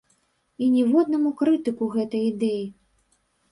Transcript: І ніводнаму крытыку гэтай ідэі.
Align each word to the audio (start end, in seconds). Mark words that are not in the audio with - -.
І 0.63 0.69
ніводнаму 0.75 1.29
крытыку 1.43 1.91
гэтай 1.99 2.27
ідэі. 2.33 2.67